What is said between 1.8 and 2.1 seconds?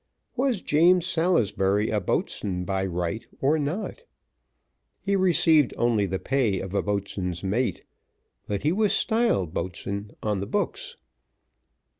a